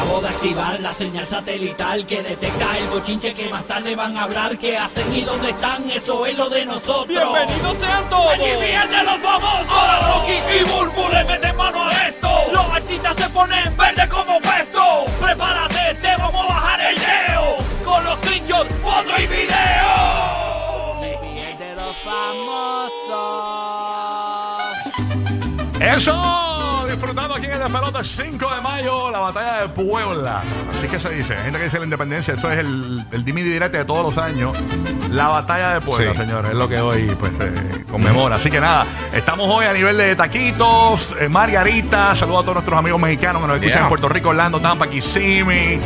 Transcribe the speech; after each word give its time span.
Acabo 0.00 0.22
de 0.22 0.28
activar 0.28 0.80
la 0.80 0.94
señal 0.94 1.26
satelital 1.26 2.06
que 2.06 2.22
detecta 2.22 2.78
el 2.78 2.88
bochinche 2.88 3.34
que 3.34 3.50
más 3.50 3.62
tarde 3.64 3.94
van 3.94 4.16
a 4.16 4.22
hablar. 4.22 4.56
¿Qué 4.56 4.74
hacen 4.74 5.14
y 5.14 5.20
dónde 5.20 5.50
están? 5.50 5.90
Eso 5.90 6.24
es 6.24 6.38
lo 6.38 6.48
de 6.48 6.64
nosotros. 6.64 7.06
¡Bienvenidos 7.06 7.76
sean 7.76 8.08
todos! 8.08 8.32
¡Aquí 8.32 8.44
fíjense 8.58 9.02
los 9.04 9.18
famosos! 9.18 9.68
Ahora 9.68 10.00
Rocky 10.08 10.38
y 10.58 10.64
Burbu 10.64 11.06
le 11.12 11.24
meten 11.24 11.54
mano 11.54 11.84
a 11.84 11.92
esto. 12.08 12.30
Los 12.50 12.64
artistas 12.72 13.14
se 13.14 13.28
ponen 13.28 13.76
verde 13.76 14.08
como 14.08 14.40
puesto. 14.40 15.04
Prepárate, 15.20 15.94
te 16.00 16.16
vamos 16.16 16.44
a 16.44 16.48
bajar 16.48 16.80
el 16.80 16.94
leo. 16.98 17.58
Con 17.84 18.02
los 18.02 18.18
screenshots, 18.20 18.74
foto 18.82 19.20
y 19.20 19.26
video. 19.26 19.98
de 21.58 21.74
los 21.74 21.94
famosos. 22.02 23.10
¡Eso! 25.78 26.69
Disfrutando 26.90 27.34
aquí 27.36 27.46
en 27.46 27.52
el 27.62 27.72
pelota 27.72 28.02
5 28.02 28.54
de 28.54 28.60
mayo, 28.60 29.10
la 29.10 29.20
batalla 29.20 29.62
de 29.62 29.68
Puebla. 29.68 30.42
Así 30.76 30.88
que 30.88 30.98
se 30.98 31.08
dice, 31.10 31.36
gente 31.36 31.58
que 31.58 31.64
dice 31.64 31.78
la 31.78 31.84
independencia, 31.84 32.34
eso 32.34 32.50
es 32.50 32.58
el, 32.58 33.04
el 33.12 33.24
dimi 33.24 33.42
directo 33.42 33.78
de 33.78 33.84
todos 33.84 34.02
los 34.14 34.18
años. 34.24 34.56
La 35.10 35.28
batalla 35.28 35.74
de 35.74 35.80
Puebla, 35.80 36.12
Sí. 36.12 36.18
señores, 36.18 36.50
es 36.50 36.56
lo 36.56 36.68
que 36.68 36.80
hoy 36.80 37.14
pues 37.18 37.32
eh, 37.40 37.84
conmemora. 37.90 38.36
Así 38.36 38.50
que 38.50 38.60
nada, 38.60 38.86
estamos 39.12 39.48
hoy 39.48 39.66
a 39.66 39.72
nivel 39.72 39.96
de 39.98 40.16
taquitos, 40.16 41.14
eh, 41.20 41.28
margarita, 41.28 42.14
saludos 42.16 42.40
a 42.40 42.42
todos 42.42 42.54
nuestros 42.54 42.78
amigos 42.78 43.00
mexicanos 43.00 43.40
que 43.42 43.46
nos 43.48 43.56
escuchan 43.56 43.70
Yeah. 43.78 43.82
en 43.84 43.88
Puerto 43.88 44.08
Rico, 44.08 44.28
Orlando, 44.30 44.60
Tampa, 44.60 44.88
Kissimmee. 44.88 45.78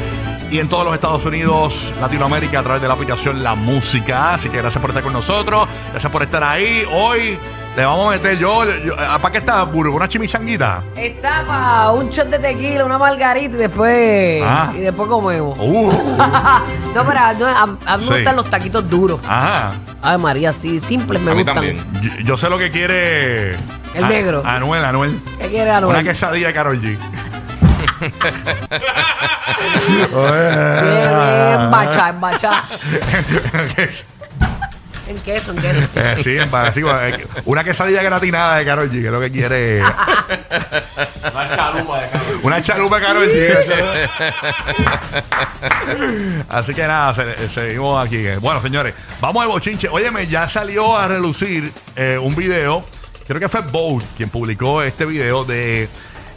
Y 0.51 0.59
en 0.59 0.69
todos 0.69 0.85
los 0.85 0.95
Estados 0.95 1.25
Unidos, 1.27 1.75
Latinoamérica, 2.01 2.61
a 2.61 2.63
través 2.63 2.81
de 2.83 2.89
la 2.89 2.95
aplicación 2.95 3.43
La 3.43 3.55
Música. 3.55 4.35
Así 4.35 4.49
que 4.49 4.59
gracias 4.59 4.81
por 4.81 4.91
estar 4.91 5.03
con 5.03 5.13
nosotros. 5.13 5.67
Gracias 5.91 6.13
por 6.13 6.23
estar 6.23 6.45
ahí. 6.45 6.85
Hoy 6.93 7.39
le 7.77 7.85
vamos 7.85 8.07
a 8.07 8.11
meter 8.11 8.39
yo. 8.39 8.65
yo 8.85 8.95
¿Para 8.97 9.31
qué 9.33 9.39
está, 9.39 9.63
Burbu? 9.65 9.97
¿Una 9.97 10.09
chimichanguita? 10.09 10.85
Está 10.97 11.45
para 11.47 11.91
un 11.91 12.09
shot 12.09 12.29
de 12.29 12.39
tequila, 12.39 12.85
una 12.85 12.99
margarita 12.99 13.55
y 13.57 13.59
después, 13.59 14.43
Ah. 14.45 14.73
y 14.77 14.81
después 14.81 15.09
comemos. 15.09 15.59
Uh, 15.59 15.91
no, 16.95 17.05
pero 17.05 17.21
no, 17.39 17.47
a, 17.47 17.63
a 17.87 17.97
mí 17.97 18.05
Sí. 18.05 18.11
me 18.11 18.17
gustan 18.19 18.37
los 18.37 18.49
taquitos 18.51 18.89
duros. 18.89 19.21
ajá. 19.27 19.73
Ay, 20.03 20.19
María, 20.19 20.53
sí, 20.53 20.79
simples 20.81 21.21
me 21.23 21.31
A 21.31 21.35
mí 21.35 21.43
gustan. 21.43 21.55
también. 21.55 21.85
Yo, 22.03 22.11
yo 22.25 22.37
sé 22.37 22.49
lo 22.51 22.59
que 22.59 22.71
quiere. 22.71 23.53
El 23.95 24.05
A- 24.05 24.09
negro. 24.09 24.43
Anuel, 24.45 24.85
Anuel. 24.85 25.21
¿Qué 25.41 25.49
quiere 25.49 25.71
Anuel? 25.71 25.95
Una 25.97 26.05
quesadilla 26.05 26.49
de 26.49 26.53
Karol 26.53 26.81
G. 26.81 26.99
Bien, 29.89 30.09
bien, 30.11 31.71
bacha, 31.71 32.13
bacha. 32.13 32.63
En 35.07 35.17
queso, 35.19 35.51
en 35.53 35.59
queso. 35.59 35.89
Eh, 35.97 36.17
sí, 36.25 36.37
en 36.39 36.51
sí, 36.75 36.81
eh, 36.81 37.27
una 37.45 37.63
quesadilla 37.63 38.03
gratinada 38.03 38.57
de 38.57 38.65
Karol 38.65 38.91
G, 38.91 39.01
que 39.01 39.07
es 39.07 39.13
lo 39.13 39.21
que 39.21 39.31
quiere. 39.31 39.83
Una 42.43 42.63
chalupa 42.63 42.99
de 42.99 43.07
Karol 43.07 43.29
G. 43.29 44.09
Así 46.49 46.75
que 46.75 46.87
nada, 46.87 47.15
se- 47.15 47.49
seguimos 47.49 48.05
aquí. 48.05 48.25
Bueno, 48.41 48.61
señores, 48.63 48.95
vamos 49.21 49.43
al 49.43 49.49
bochinche. 49.49 49.89
Óyeme, 49.89 50.27
ya 50.27 50.49
salió 50.49 50.97
a 50.97 51.09
relucir 51.09 51.73
eh, 51.97 52.19
un 52.21 52.35
video. 52.35 52.85
Creo 53.27 53.41
que 53.41 53.49
fue 53.49 53.63
Bold 53.63 54.05
quien 54.17 54.29
publicó 54.31 54.83
este 54.83 55.07
video 55.07 55.45
de 55.45 55.89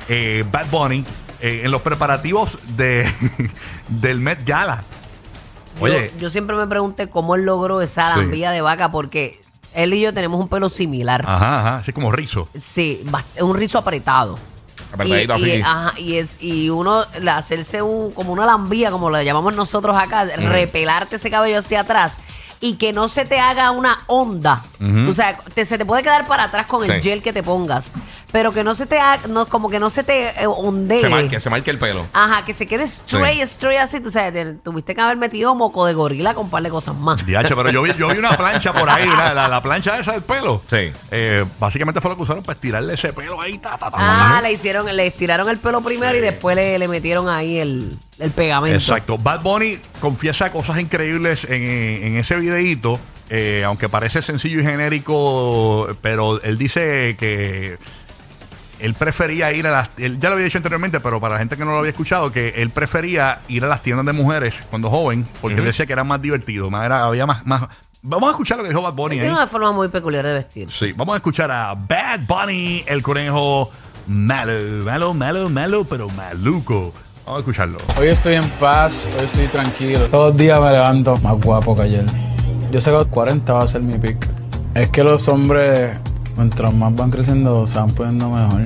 eh, 0.07 0.43
Bad 0.49 0.67
Bunny 0.67 1.03
eh, 1.41 1.61
en 1.65 1.71
los 1.71 1.81
preparativos 1.81 2.57
de, 2.75 3.11
del 3.87 4.19
Met 4.19 4.45
Gala. 4.45 4.83
Oye, 5.80 6.11
Yo, 6.16 6.20
yo 6.22 6.30
siempre 6.30 6.56
me 6.56 6.67
pregunté 6.67 7.09
cómo 7.09 7.36
él 7.36 7.44
logró 7.44 7.81
esa 7.81 8.16
Sí. 8.16 8.25
de 8.52 8.61
vaca 8.61 8.92
porque 8.92 9.42
él 9.73 9.94
y 9.94 10.02
yo 10.02 10.14
tenemos 10.14 10.39
un 10.39 10.47
pelo 10.47 10.70
similar. 10.70 11.23
ajá, 11.28 11.59
ajá, 11.59 11.75
así 11.78 11.94
como 11.94 12.11
rizo. 12.11 12.50
Sí, 12.58 13.02
bast- 13.06 13.42
un 13.42 13.56
rizo 13.56 13.78
apretado. 13.78 14.38
Apretadito 14.92 15.33
y, 15.33 15.36
así. 15.36 15.50
Y, 15.52 15.61
ajá, 15.61 15.94
y, 16.00 16.16
es, 16.16 16.38
y 16.39 16.70
uno, 16.70 17.05
la- 17.22 17.38
hacerse 17.38 17.81
un, 17.81 18.11
como 18.11 18.31
una 18.33 18.45
lambía, 18.45 18.89
como 18.89 19.09
la 19.09 19.22
llamamos 19.23 19.53
nosotros 19.53 19.95
acá, 19.98 20.23
repelarte 20.25 21.17
ese 21.17 21.30
cabello 21.30 21.59
hacia 21.59 21.81
atrás 21.81 22.20
y 22.59 22.73
que 22.75 22.92
no 22.93 23.08
se 23.08 23.26
te 23.26 23.39
haga 23.39 23.71
una 23.71 23.99
onda. 24.08 24.64
O 25.09 25.14
sea, 25.14 25.37
te- 25.54 25.65
se 25.65 25.77
te 25.77 25.86
puede 25.86 26.04
quedar 26.04 26.27
para 26.27 26.43
atrás 26.45 26.65
con 26.67 26.83
el 26.83 27.02
Sí. 27.02 27.09
gel 27.09 27.21
que 27.21 27.33
te 27.33 27.43
pongas, 27.43 27.92
pero 28.31 28.52
que 28.54 28.64
no 28.64 28.73
se 28.76 28.86
te 28.86 28.99
haga, 28.99 29.27
no, 29.27 29.45
como 29.48 29.70
que 29.70 29.80
no 29.80 29.89
se 29.89 30.04
te 30.04 30.30
eh, 30.42 30.48
ondee. 30.48 31.02
Se 31.02 31.09
marque, 31.09 31.39
se 31.39 31.49
marque 31.49 31.71
el 31.71 31.77
pelo. 31.80 32.05
Ajá, 32.14 32.43
que 32.45 32.54
se 32.54 32.65
quede 32.67 32.83
straight, 32.86 33.42
straight 33.43 33.80
así. 33.80 33.99
Tú 33.99 34.09
sabes, 34.09 34.33
te- 34.33 34.54
tuviste 34.55 34.93
que 34.95 35.02
haber 35.02 35.17
metido 35.17 35.54
moco 35.55 35.86
de 35.86 35.93
gorila 35.93 36.33
con 36.33 36.45
un 36.45 36.49
par 36.52 36.64
de 36.64 36.70
cosas 36.70 36.95
más. 36.95 37.26
Diache, 37.26 37.55
pero 37.55 37.70
yo 37.71 37.81
vi, 37.81 37.93
yo 37.98 38.08
vi 38.08 38.17
una 38.17 38.36
plancha 38.37 38.73
por 38.73 38.89
ahí, 38.89 39.08
la, 39.08 39.33
la- 39.33 39.48
la 39.48 39.61
plancha 39.61 39.99
esa 39.99 40.14
del 40.14 40.21
pelo. 40.23 40.61
Sí. 40.70 40.92
Eh, 41.11 41.45
básicamente 41.60 42.02
fue 42.02 42.10
lo 42.11 42.17
que 42.17 42.23
usaron 42.23 42.43
para 42.43 42.55
estirarle 42.55 42.93
ese 42.93 43.14
pelo 43.14 43.39
ahí. 43.42 43.58
Ta, 43.58 43.77
ta, 43.77 43.89
ta, 43.92 43.98
Ah, 43.99 44.31
ta. 44.36 44.42
le 44.42 44.52
hicieron, 44.52 44.86
le 44.95 45.08
estiraron 45.08 45.48
el 45.49 45.58
pelo 45.58 45.81
primero 45.81 46.15
y 46.17 46.21
después 46.21 46.55
le, 46.55 46.77
le 46.80 46.87
metieron 46.87 47.30
ahí 47.30 47.58
el, 47.60 47.98
el 48.20 48.32
pegamento. 48.32 48.78
Exacto. 48.78 49.17
Bad 49.17 49.42
Bunny 49.42 49.78
confiesa 50.00 50.52
cosas 50.52 50.80
increíbles 50.80 51.44
en, 51.45 51.61
en 51.61 52.17
ese 52.17 52.36
videíto. 52.38 53.00
eh, 53.30 53.64
aunque 53.66 53.89
parece 53.89 54.22
sencillo 54.22 54.60
y 54.61 54.64
genérico, 54.64 55.89
pero 56.02 56.42
él 56.44 56.58
dice 56.58 57.16
que 57.20 57.78
él 58.80 58.94
prefería 58.94 59.52
ir 59.54 59.67
a 59.67 59.72
las. 59.72 59.89
Él 59.98 60.20
ya 60.20 60.30
lo 60.30 60.36
había 60.36 60.45
dicho 60.45 60.58
anteriormente, 60.60 61.00
pero 61.00 61.20
para 61.20 61.33
la 61.33 61.39
gente 61.39 61.58
que 61.58 61.66
no 61.66 61.72
lo 61.72 61.80
había 61.80 61.89
escuchado, 61.92 62.32
que 62.32 62.50
él 62.58 62.70
prefería 62.70 63.39
ir 63.48 63.66
a 63.66 63.67
las 63.67 63.82
tiendas 63.83 64.05
de 64.05 64.14
mujeres 64.14 64.54
cuando 64.70 64.89
joven, 64.89 65.28
porque 65.42 65.58
él 65.60 65.66
decía 65.66 65.86
que 65.86 65.94
era 65.94 66.04
más 66.04 66.22
divertido, 66.22 66.70
más 66.70 66.86
era- 66.86 67.04
había 67.05 67.26
más, 67.26 67.45
más. 67.45 67.64
Vamos 68.04 68.28
a 68.30 68.32
escuchar 68.32 68.58
lo 68.58 68.64
que 68.64 68.70
dijo 68.70 68.82
Bad 68.82 68.94
Bunny 68.94 69.16
Él 69.16 69.22
ahí. 69.22 69.26
tiene 69.28 69.36
una 69.36 69.48
forma 69.48 69.72
muy 69.73 69.88
peculiar 69.89 70.26
de 70.26 70.34
vestir. 70.36 70.70
Sí, 70.72 70.94
vamos 70.95 71.14
a 71.14 71.17
escuchar 71.17 71.52
a 71.52 71.73
Bad 71.73 72.22
Bunny, 72.28 72.84
el 72.88 73.02
conejo 73.02 73.72
malo, 74.08 74.54
malo, 74.86 75.14
malo, 75.14 75.49
malo, 75.49 75.84
pero 75.86 76.08
maluco. 76.10 76.94
Vamos 77.27 77.39
a 77.39 77.42
escucharlo. 77.42 77.77
Hoy 77.99 78.08
estoy 78.08 78.36
en 78.36 78.49
paz, 78.52 78.93
hoy 79.20 79.26
estoy 79.26 79.48
tranquilo. 79.48 79.99
Todos 80.10 80.30
los 80.30 80.38
días 80.38 80.61
me 80.61 80.71
levanto 80.71 81.17
más 81.17 81.38
guapo 81.42 81.76
que 81.76 81.82
ayer. 81.82 82.05
Yo 82.71 82.80
sé 82.80 82.89
que 82.89 82.95
los 82.95 83.08
40 83.08 83.52
va 83.52 83.64
a 83.64 83.67
ser 83.67 83.83
mi 83.83 83.98
pick. 83.98 84.26
Es 84.73 84.88
que 84.92 85.04
los 85.04 85.27
hombres, 85.27 85.98
mientras 86.37 86.73
más 86.73 86.95
van 86.95 87.10
creciendo, 87.10 87.67
se 87.67 87.80
van 87.80 87.89
poniendo 87.89 88.30
mejor. 88.30 88.61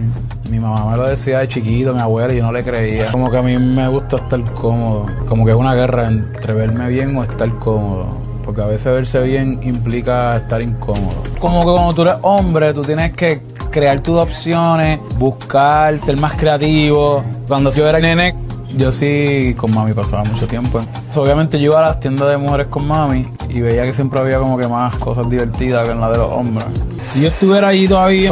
Mi 0.52 0.60
mamá 0.60 0.92
me 0.92 0.98
lo 0.98 1.10
decía 1.10 1.40
de 1.40 1.48
chiquito, 1.48 1.92
mi 1.96 2.02
abuela, 2.02 2.32
y 2.36 2.38
yo 2.38 2.44
no 2.44 2.52
le 2.52 2.64
creía. 2.64 3.12
Como 3.12 3.32
que 3.32 3.38
a 3.38 3.42
mí 3.42 3.58
me 3.58 3.88
gusta 3.88 4.18
estar 4.18 4.44
cómodo. 4.52 5.08
Como 5.28 5.44
que 5.44 5.54
es 5.54 5.58
una 5.58 5.74
guerra 5.74 6.08
entre 6.08 6.54
verme 6.54 6.88
bien 6.88 7.18
o 7.18 7.24
estar 7.24 7.50
cómodo. 7.58 8.16
Porque 8.46 8.62
a 8.62 8.66
veces 8.66 8.94
verse 8.94 9.22
bien 9.22 9.60
implica 9.64 10.38
estar 10.38 10.62
incómodo. 10.62 11.24
Como 11.40 11.62
que 11.62 11.66
cuando 11.66 11.96
tú 11.96 12.04
eres 12.04 12.16
hombre, 12.22 12.76
tú 12.76 12.84
tienes 12.84 13.14
que 13.14 13.42
crear 13.72 14.02
tus 14.02 14.20
opciones, 14.20 15.00
buscar, 15.18 16.00
ser 16.00 16.18
más 16.18 16.34
creativo. 16.34 17.24
Cuando 17.48 17.72
yo 17.72 17.88
era 17.88 18.00
nene, 18.00 18.36
yo 18.78 18.92
sí 18.92 19.54
con 19.58 19.74
mami 19.74 19.94
pasaba 19.94 20.24
mucho 20.24 20.48
tiempo. 20.48 20.82
Obviamente 21.16 21.60
yo 21.60 21.72
iba 21.72 21.80
a 21.80 21.90
las 21.90 22.00
tiendas 22.00 22.30
de 22.30 22.38
mujeres 22.38 22.68
con 22.68 22.88
mami 22.88 23.28
y 23.50 23.62
veía 23.62 23.84
que 23.84 23.94
siempre 23.94 24.20
había 24.20 24.40
como 24.40 24.58
que 24.58 24.68
más 24.68 24.98
cosas 24.98 25.30
divertidas 25.30 25.86
que 25.86 25.92
en 25.92 26.02
la 26.02 26.10
de 26.10 26.18
los 26.18 26.32
hombres. 26.32 26.66
Si 27.12 27.22
yo 27.22 27.28
estuviera 27.28 27.70
allí 27.70 27.88
todavía, 27.88 28.32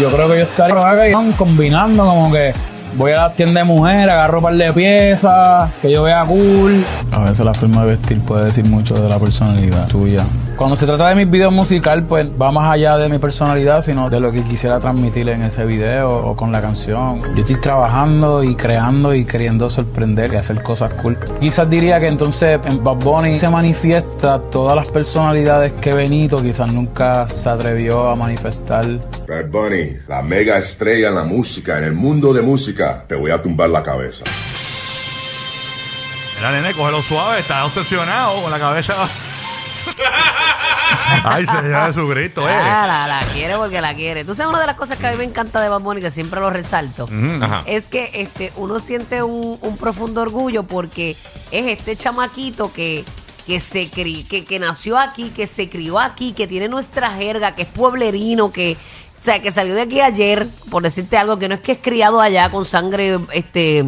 yo 0.00 0.10
creo 0.10 0.28
que 0.28 0.36
yo 0.38 0.42
estaría 0.42 1.12
combinando 1.36 2.04
como 2.04 2.32
que 2.32 2.52
voy 2.96 3.12
a 3.12 3.22
la 3.22 3.32
tienda 3.32 3.60
de 3.60 3.64
mujeres, 3.64 4.08
agarro 4.08 4.38
un 4.38 4.44
par 4.44 4.54
de 4.54 4.72
piezas, 4.72 5.70
que 5.80 5.90
yo 5.90 6.02
vea 6.02 6.24
cool. 6.24 6.84
A 7.10 7.20
veces 7.20 7.44
la 7.44 7.54
forma 7.54 7.82
de 7.82 7.88
vestir 7.88 8.20
puede 8.20 8.46
decir 8.46 8.64
mucho 8.64 8.94
de 8.94 9.08
la 9.08 9.18
personalidad 9.18 9.86
tuya. 9.88 10.26
Cuando 10.56 10.76
se 10.76 10.86
trata 10.86 11.08
de 11.08 11.14
mis 11.14 11.30
videos 11.30 11.52
musical, 11.52 12.04
pues 12.04 12.26
va 12.40 12.52
más 12.52 12.72
allá 12.72 12.96
de 12.96 13.08
mi 13.08 13.18
personalidad, 13.18 13.82
sino 13.82 14.10
de 14.10 14.20
lo 14.20 14.30
que 14.30 14.44
quisiera 14.44 14.78
transmitir 14.78 15.28
en 15.28 15.42
ese 15.42 15.64
video 15.64 16.14
o 16.14 16.36
con 16.36 16.52
la 16.52 16.60
canción. 16.60 17.20
Yo 17.34 17.40
estoy 17.40 17.56
trabajando 17.56 18.44
y 18.44 18.54
creando 18.54 19.14
y 19.14 19.24
queriendo 19.24 19.68
sorprender 19.70 20.32
y 20.32 20.36
hacer 20.36 20.62
cosas 20.62 20.92
cool. 20.94 21.18
Quizás 21.40 21.68
diría 21.68 21.98
que 21.98 22.06
entonces 22.06 22.60
en 22.64 22.84
Bad 22.84 22.96
Bunny 22.96 23.38
se 23.38 23.48
manifiesta 23.48 24.38
todas 24.50 24.76
las 24.76 24.88
personalidades 24.88 25.72
que 25.72 25.94
Benito 25.94 26.42
quizás 26.42 26.72
nunca 26.72 27.28
se 27.28 27.48
atrevió 27.48 28.08
a 28.08 28.14
manifestar. 28.14 28.84
Bad 29.26 29.50
Bunny, 29.50 29.96
la 30.06 30.22
mega 30.22 30.58
estrella 30.58 31.08
en 31.08 31.14
la 31.14 31.24
música, 31.24 31.78
en 31.78 31.84
el 31.84 31.92
mundo 31.92 32.32
de 32.32 32.42
música, 32.42 33.04
te 33.08 33.14
voy 33.14 33.30
a 33.30 33.40
tumbar 33.40 33.70
la 33.70 33.82
cabeza. 33.82 34.24
Mira, 36.36 36.52
nene, 36.52 36.74
cógelo 36.74 37.00
suave, 37.02 37.40
está 37.40 37.64
obsesionado 37.64 38.42
con 38.42 38.50
la 38.50 38.58
cabeza. 38.58 38.94
Ay, 41.24 41.46
Señor 41.46 41.86
Jesucristo, 41.88 42.48
eh. 42.48 42.52
Ah, 42.54 42.84
la, 42.86 43.06
la 43.20 43.32
quiere 43.32 43.56
porque 43.56 43.80
la 43.80 43.94
quiere. 43.94 44.24
Tú 44.24 44.34
sabes 44.34 44.50
una 44.50 44.60
de 44.60 44.66
las 44.66 44.76
cosas 44.76 44.98
que 44.98 45.06
a 45.06 45.10
mí 45.12 45.16
me 45.18 45.24
encanta 45.24 45.60
de 45.60 45.68
Bad 45.68 45.80
Bunny, 45.80 46.00
que 46.00 46.10
siempre 46.10 46.40
lo 46.40 46.50
resalto, 46.50 47.08
Ajá. 47.40 47.62
es 47.66 47.88
que 47.88 48.10
este, 48.14 48.52
uno 48.56 48.80
siente 48.80 49.22
un, 49.22 49.58
un 49.60 49.76
profundo 49.76 50.20
orgullo 50.22 50.62
porque 50.64 51.10
es 51.50 51.66
este 51.66 51.96
chamaquito 51.96 52.72
que, 52.72 53.04
que 53.46 53.60
se 53.60 53.90
cri- 53.90 54.26
que, 54.26 54.44
que 54.44 54.58
nació 54.58 54.98
aquí, 54.98 55.30
que 55.30 55.46
se 55.46 55.68
crió 55.68 55.98
aquí, 55.98 56.32
que 56.32 56.46
tiene 56.46 56.68
nuestra 56.68 57.10
jerga, 57.10 57.54
que 57.54 57.62
es 57.62 57.68
pueblerino, 57.68 58.52
que, 58.52 58.76
o 59.20 59.22
sea, 59.24 59.40
que 59.42 59.50
salió 59.52 59.74
de 59.74 59.82
aquí 59.82 60.00
ayer, 60.00 60.46
por 60.70 60.82
decirte 60.82 61.16
algo, 61.16 61.38
que 61.38 61.48
no 61.48 61.54
es 61.54 61.60
que 61.60 61.72
es 61.72 61.78
criado 61.82 62.20
allá 62.20 62.50
con 62.50 62.64
sangre, 62.64 63.18
este 63.32 63.84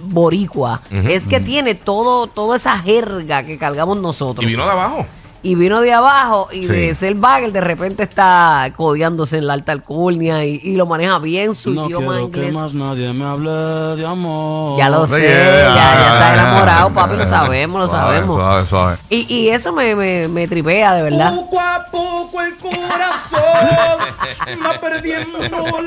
boricua, 0.00 0.80
es 0.90 1.26
que 1.26 1.40
tiene 1.40 1.74
todo, 1.74 2.28
toda 2.28 2.56
esa 2.56 2.78
jerga 2.78 3.42
que 3.44 3.58
cargamos 3.58 3.98
nosotros. 3.98 4.44
Y 4.44 4.46
vino 4.46 4.64
de 4.64 4.70
abajo. 4.70 5.06
Y 5.42 5.54
vino 5.54 5.80
de 5.80 5.92
abajo 5.92 6.48
y 6.52 6.62
Sí. 6.66 6.72
de 6.72 6.94
ser 6.94 7.14
bagel 7.14 7.52
de 7.52 7.60
repente 7.60 8.02
está 8.02 8.72
codeándose 8.76 9.38
en 9.38 9.46
la 9.46 9.52
alta 9.54 9.72
alcurnia 9.72 10.44
y, 10.44 10.60
y 10.62 10.76
lo 10.76 10.86
maneja 10.86 11.18
bien 11.20 11.54
su 11.54 11.70
No 11.70 11.86
idioma 11.86 12.12
quiero 12.14 12.30
que 12.30 12.38
inglés. 12.40 12.54
más 12.54 12.74
nadie 12.74 13.12
me 13.12 13.24
hable 13.24 13.50
de 13.50 14.06
amor. 14.06 14.78
Ya 14.78 14.88
lo 14.88 15.06
sé, 15.06 15.22
ya, 15.22 15.28
ya, 15.28 15.74
ya 15.74 15.74
ya, 15.74 16.12
está 16.14 16.34
enamorado, 16.34 16.92
papi, 16.92 17.16
lo 17.16 17.24
sabemos, 17.24 17.80
lo 17.82 17.88
Suave, 17.88 18.04
sabemos. 18.14 18.36
Suave, 18.36 18.66
suave. 18.66 18.96
Y, 19.10 19.32
y 19.34 19.48
eso 19.50 19.72
me, 19.72 19.94
me, 19.94 20.28
me 20.28 20.48
tripea, 20.48 20.94
de 20.94 21.02
verdad. 21.02 21.34
Poco 21.34 21.60
a 21.60 21.84
poco 21.90 22.40
el 22.42 22.56
corazón 22.56 23.40
va 24.66 24.80
perdiendo 24.80 25.38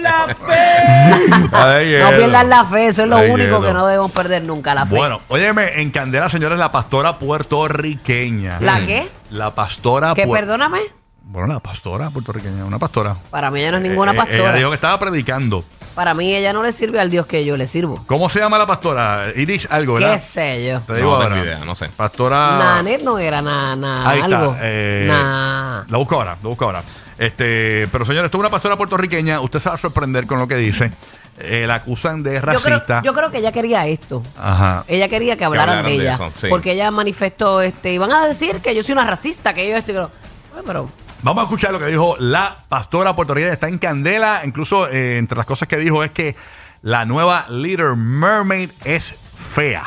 la 0.01 0.27
fe. 0.35 1.99
No 1.99 2.09
pierdas 2.17 2.45
la 2.47 2.65
fe, 2.65 2.87
eso 2.87 3.03
es 3.03 3.07
lo 3.09 3.17
Ay, 3.17 3.29
único 3.29 3.57
hielo. 3.57 3.61
que 3.61 3.73
no 3.73 3.85
debemos 3.85 4.11
perder 4.11 4.43
nunca, 4.43 4.73
la 4.73 4.85
fe. 4.85 4.95
Bueno, 4.95 5.21
óyeme, 5.27 5.81
en 5.81 5.91
Candela, 5.91 6.29
señores, 6.29 6.57
la 6.57 6.71
pastora 6.71 7.17
puertorriqueña. 7.19 8.57
¿La 8.59 8.79
qué? 8.85 9.09
La 9.31 9.53
pastora 9.55 10.13
que 10.13 10.25
puer- 10.27 10.39
perdóname, 10.41 10.79
Bueno, 11.23 11.47
la 11.53 11.59
pastora 11.59 12.09
puertorriqueña, 12.09 12.65
una 12.65 12.77
pastora. 12.79 13.15
para 13.29 13.49
mí 13.51 13.59
ella 13.61 13.71
no 13.71 13.77
es 13.77 13.83
ninguna 13.83 14.11
Eh, 14.11 14.15
eh, 14.15 14.17
pastora. 14.17 14.43
Ella 14.49 14.53
dijo 14.57 14.69
que 14.69 14.75
estaba 14.75 14.99
predicando. 14.99 15.63
Para 15.95 16.13
mí 16.13 16.33
ella 16.33 16.53
no 16.53 16.63
le 16.63 16.71
sirve 16.71 16.99
al 16.99 17.09
Dios 17.09 17.25
que 17.25 17.43
yo 17.45 17.57
le 17.57 17.67
sirvo. 17.67 18.03
¿Cómo 18.07 18.29
se 18.29 18.39
llama 18.39 18.57
la 18.57 18.65
pastora? 18.65 19.25
Iris 19.35 19.67
algo, 19.69 19.95
¿verdad? 19.95 20.13
¿Qué 20.13 20.19
sé 20.19 20.65
yo? 20.67 20.79
Te 20.81 20.95
digo 20.95 21.09
No 21.11 21.15
ahora. 21.17 21.29
tengo 21.29 21.43
idea, 21.45 21.59
no 21.65 21.75
sé. 21.75 21.89
Pastora. 21.89 22.57
Nanet 22.57 23.01
no 23.03 23.19
era 23.19 23.41
nada, 23.41 23.75
nada, 23.75 24.09
Ahí 24.09 24.21
está. 24.21 24.39
algo. 24.39 24.55
eh, 24.61 25.05
Nah. 25.07 25.83
La 25.87 25.97
busco 25.97 26.15
ahora, 26.15 26.37
la 26.41 26.47
busco 26.49 26.65
ahora. 26.65 26.83
Este, 27.17 27.87
pero 27.91 28.03
señores, 28.05 28.25
esto 28.27 28.37
es 28.37 28.39
una 28.39 28.49
pastora 28.49 28.77
puertorriqueña. 28.77 29.41
Usted 29.41 29.59
se 29.59 29.69
va 29.69 29.75
a 29.75 29.77
sorprender 29.77 30.25
con 30.25 30.39
lo 30.39 30.47
que 30.47 30.55
dice. 30.55 30.91
Eh, 31.39 31.65
la 31.67 31.75
acusan 31.75 32.21
de 32.23 32.35
Yo 32.35 32.41
creo, 32.41 32.59
racista. 32.59 33.01
yo 33.03 33.13
creo 33.13 33.31
que 33.31 33.39
ella 33.39 33.51
quería 33.51 33.87
esto. 33.87 34.21
Ajá. 34.37 34.83
Ella 34.87 35.07
quería 35.09 35.37
que 35.37 35.45
hablaran, 35.45 35.69
hablaran 35.79 35.91
de 35.91 35.97
de 35.97 36.03
ella. 36.03 36.13
eso, 36.15 36.31
sí. 36.35 36.47
Porque 36.49 36.73
ella 36.73 36.91
manifestó, 36.91 37.61
este, 37.61 37.93
iban 37.93 38.11
a 38.11 38.27
decir 38.27 38.57
que 38.57 38.75
yo 38.75 38.83
soy 38.83 38.93
una 38.93 39.05
racista, 39.05 39.53
que 39.53 39.67
yo 39.69 39.75
esto 39.77 39.91
y 39.91 39.95
que 39.95 39.99
lo- 40.01 40.11
Bueno, 40.51 40.63
pero 40.67 40.89
Vamos 41.23 41.41
a 41.41 41.45
escuchar 41.45 41.71
lo 41.71 41.79
que 41.79 41.85
dijo 41.85 42.15
la 42.17 42.57
pastora 42.67 43.15
puertorriqueña. 43.15 43.53
Está 43.53 43.67
en 43.67 43.77
candela. 43.77 44.41
Incluso 44.43 44.87
eh, 44.89 45.17
entre 45.19 45.37
las 45.37 45.45
cosas 45.45 45.67
que 45.67 45.77
dijo 45.77 46.03
es 46.03 46.09
que 46.11 46.35
la 46.81 47.05
nueva 47.05 47.45
Little 47.47 47.95
Mermaid 47.95 48.71
es 48.83 49.13
fea. 49.53 49.83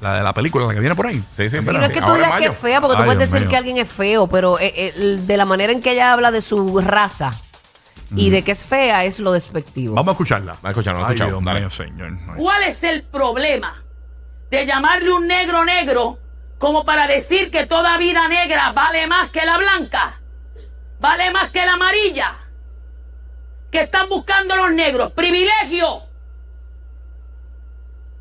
La 0.00 0.14
de 0.14 0.22
la 0.24 0.34
película, 0.34 0.66
la 0.66 0.74
que 0.74 0.80
viene 0.80 0.96
por 0.96 1.06
ahí. 1.06 1.22
Sí, 1.36 1.48
sí, 1.50 1.58
sí. 1.62 1.68
Y 1.68 1.72
no 1.72 1.84
es 1.84 1.92
que 1.92 2.00
tú 2.00 2.12
digas 2.14 2.32
que 2.40 2.46
es 2.46 2.56
fea, 2.58 2.80
porque 2.80 2.96
tú 2.96 3.04
puedes 3.04 3.18
Dios 3.18 3.30
decir 3.30 3.42
mío. 3.42 3.50
que 3.50 3.56
alguien 3.56 3.76
es 3.76 3.88
feo, 3.88 4.26
pero 4.26 4.58
eh, 4.58 4.72
eh, 4.74 5.18
de 5.24 5.36
la 5.36 5.44
manera 5.44 5.72
en 5.72 5.80
que 5.82 5.92
ella 5.92 6.12
habla 6.12 6.30
de 6.32 6.42
su 6.42 6.80
raza 6.80 7.32
y 8.16 8.30
de 8.30 8.42
que 8.42 8.52
es 8.52 8.64
fea 8.64 9.04
es 9.04 9.20
lo 9.20 9.32
despectivo. 9.32 9.94
Vamos 9.94 10.12
a 10.12 10.12
escucharla. 10.12 10.52
Vamos 10.54 10.64
a 10.64 10.70
escucharla, 10.70 11.00
vamos 11.00 11.08
a 11.08 11.10
Ay, 11.10 11.14
escucharla. 11.30 11.32
Dios 11.38 11.44
Dale. 11.44 11.60
mío, 11.60 11.70
señor. 11.70 12.12
No 12.26 12.32
es- 12.34 12.40
¿Cuál 12.40 12.62
es 12.64 12.82
el 12.82 13.02
problema 13.04 13.82
de 14.50 14.66
llamarle 14.66 15.12
un 15.12 15.26
negro 15.26 15.64
negro 15.64 16.18
como 16.58 16.84
para 16.84 17.06
decir 17.06 17.50
que 17.50 17.66
toda 17.66 17.96
vida 17.98 18.26
negra 18.28 18.72
vale 18.72 19.06
más 19.06 19.30
que 19.30 19.44
la 19.44 19.56
blanca? 19.58 20.20
¿Vale 21.00 21.30
más 21.30 21.50
que 21.50 21.64
la 21.64 21.74
amarilla? 21.74 22.36
¿Qué 23.70 23.82
están 23.82 24.08
buscando 24.08 24.56
los 24.56 24.72
negros? 24.72 25.12
¡Privilegio! 25.12 26.02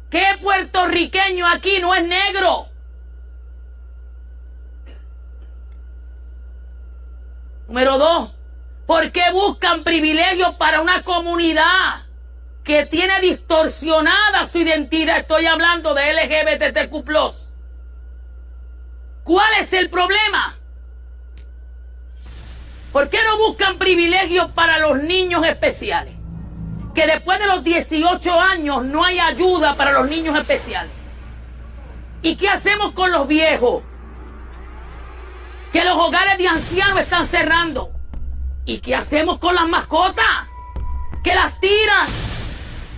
¿Qué 0.09 0.23
puertorriqueño 0.41 1.47
aquí 1.47 1.79
no 1.81 1.93
es 1.93 2.03
negro? 2.03 2.67
Número 7.67 7.97
dos, 7.97 8.31
¿por 8.89 9.11
qué 9.11 9.21
buscan 9.31 9.83
privilegios 9.83 10.55
para 10.55 10.81
una 10.81 11.03
comunidad 11.03 12.07
que 12.63 12.87
tiene 12.87 13.19
distorsionada 13.21 14.47
su 14.47 14.57
identidad? 14.57 15.19
Estoy 15.19 15.45
hablando 15.45 15.93
de 15.93 16.11
LGBTQ+. 16.11 17.07
¿Cuál 19.23 19.53
es 19.59 19.73
el 19.73 19.91
problema? 19.91 20.55
¿Por 22.91 23.09
qué 23.09 23.19
no 23.25 23.37
buscan 23.37 23.77
privilegios 23.77 24.49
para 24.53 24.79
los 24.79 25.03
niños 25.03 25.45
especiales? 25.45 26.15
Que 26.95 27.05
después 27.05 27.37
de 27.37 27.45
los 27.45 27.63
18 27.63 28.39
años 28.39 28.83
no 28.83 29.03
hay 29.03 29.19
ayuda 29.19 29.75
para 29.75 29.91
los 29.91 30.09
niños 30.09 30.35
especiales. 30.35 30.91
¿Y 32.23 32.35
qué 32.37 32.49
hacemos 32.49 32.93
con 32.93 33.11
los 33.11 33.27
viejos? 33.27 33.83
Que 35.71 35.85
los 35.85 35.95
hogares 35.95 36.39
de 36.39 36.47
ancianos 36.47 37.01
están 37.01 37.27
cerrando. 37.27 37.88
¿Y 38.69 38.81
qué 38.81 38.93
hacemos 38.93 39.39
con 39.39 39.55
las 39.55 39.67
mascotas? 39.67 40.47
Que 41.23 41.33
las 41.33 41.59
tiran. 41.59 42.07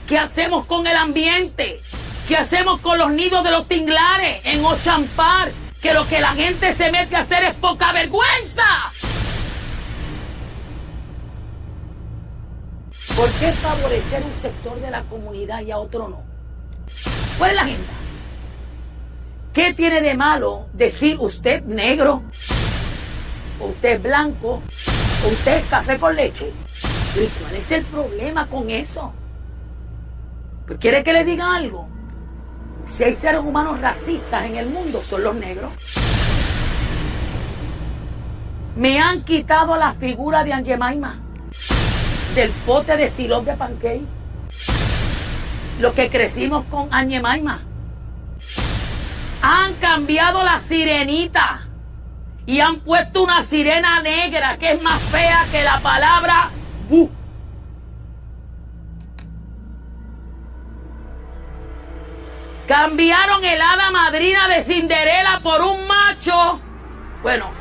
¿Qué 0.06 0.19
hacemos 0.19 0.65
con 0.65 0.85
el 0.85 0.97
ambiente? 0.97 1.79
¿Qué 2.27 2.35
hacemos 2.35 2.81
con 2.81 2.97
los 2.97 3.09
nidos 3.12 3.41
de 3.45 3.51
los 3.51 3.69
tinglares 3.69 4.41
en 4.44 4.65
Ochampar? 4.65 5.53
Que 5.81 5.94
lo 5.94 6.06
que 6.09 6.19
la 6.19 6.33
gente 6.33 6.75
se 6.75 6.91
mete 6.91 7.15
a 7.15 7.19
hacer 7.19 7.45
es 7.45 7.56
poca 7.56 7.94
vergüenza. 7.94 8.91
¿Por 13.15 13.29
qué 13.39 13.53
favorecer 13.53 14.24
un 14.24 14.41
sector 14.41 14.77
de 14.77 14.91
la 14.91 15.03
comunidad 15.03 15.62
y 15.62 15.71
a 15.71 15.77
otro 15.77 16.09
no? 16.09 16.21
¿Cuál 17.38 17.51
es 17.51 17.56
la 17.56 17.62
agenda? 17.62 17.94
¿Qué 19.53 19.74
tiene 19.74 20.01
de 20.01 20.15
malo 20.15 20.67
decir 20.74 21.15
usted 21.21 21.63
negro, 21.63 22.24
usted 23.62 24.01
blanco, 24.01 24.62
usted 25.27 25.57
es 25.57 25.65
café 25.65 25.97
con 25.97 26.15
leche? 26.15 26.51
¿Y 27.15 27.27
cuál 27.27 27.56
es 27.56 27.71
el 27.71 27.83
problema 27.85 28.47
con 28.47 28.69
eso? 28.69 29.13
Pues 30.65 30.79
¿Quiere 30.79 31.03
que 31.03 31.13
le 31.13 31.25
diga 31.25 31.56
algo? 31.56 31.88
Si 32.85 33.03
hay 33.03 33.13
seres 33.13 33.41
humanos 33.41 33.79
racistas 33.79 34.45
en 34.45 34.56
el 34.56 34.69
mundo, 34.69 35.01
son 35.03 35.23
los 35.23 35.35
negros. 35.35 35.71
Me 38.75 39.00
han 39.00 39.23
quitado 39.23 39.77
la 39.77 39.94
figura 39.94 40.44
de 40.44 40.53
Angemaima 40.53 41.19
del 42.35 42.50
pote 42.65 42.95
de 42.95 43.09
sirope 43.09 43.51
de 43.51 43.57
pancake. 43.57 44.06
Los 45.79 45.94
que 45.94 46.09
crecimos 46.09 46.65
con 46.65 46.88
Angemaima. 46.94 47.62
Han 49.41 49.74
cambiado 49.75 50.44
la 50.44 50.59
sirenita 50.59 51.67
y 52.51 52.59
han 52.59 52.81
puesto 52.81 53.24
una 53.24 53.44
sirena 53.44 54.01
negra 54.01 54.57
que 54.57 54.74
es 54.74 54.81
más 54.83 55.01
fea 55.03 55.45
que 55.53 55.63
la 55.63 55.80
palabra 55.80 56.51
bu. 56.89 57.09
Cambiaron 62.68 63.45
el 63.45 63.62
hada 63.62 63.89
madrina 63.92 64.50
de 64.50 64.63
Cinderela 64.63 65.39
por 65.42 65.62
un 65.62 65.88
macho. 65.88 66.59
Bueno, 67.21 67.51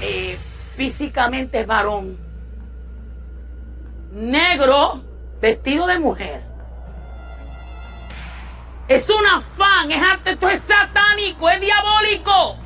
eh, 0.00 0.36
físicamente 0.74 1.60
es 1.60 1.68
varón. 1.68 2.18
Negro, 4.10 5.04
vestido 5.40 5.86
de 5.86 6.00
mujer. 6.00 6.42
Es 8.88 9.08
un 9.08 9.24
afán, 9.24 9.92
es 9.92 10.02
arte, 10.02 10.32
esto 10.32 10.48
es 10.48 10.62
satánico, 10.62 11.48
es 11.48 11.60
diabólico. 11.60 12.65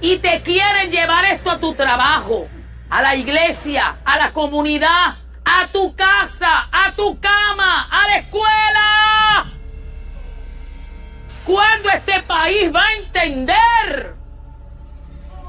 Y 0.00 0.18
te 0.18 0.40
quieren 0.40 0.90
llevar 0.90 1.24
esto 1.26 1.50
a 1.50 1.60
tu 1.60 1.74
trabajo, 1.74 2.48
a 2.88 3.02
la 3.02 3.14
iglesia, 3.16 3.98
a 4.04 4.16
la 4.16 4.32
comunidad, 4.32 5.16
a 5.44 5.70
tu 5.70 5.94
casa, 5.94 6.68
a 6.72 6.94
tu 6.94 7.20
cama, 7.20 7.88
a 7.90 8.08
la 8.08 8.16
escuela. 8.16 9.46
¿Cuándo 11.44 11.90
este 11.90 12.22
país 12.22 12.74
va 12.74 12.82
a 12.82 12.94
entender 12.94 14.14